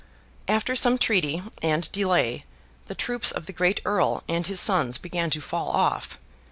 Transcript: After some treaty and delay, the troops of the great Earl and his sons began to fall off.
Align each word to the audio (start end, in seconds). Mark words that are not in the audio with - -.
After 0.47 0.75
some 0.75 0.97
treaty 0.97 1.43
and 1.61 1.91
delay, 1.91 2.43
the 2.87 2.95
troops 2.95 3.29
of 3.31 3.45
the 3.45 3.53
great 3.53 3.81
Earl 3.85 4.23
and 4.27 4.47
his 4.47 4.59
sons 4.59 4.97
began 4.97 5.29
to 5.29 5.41
fall 5.41 5.69
off. 5.69 6.17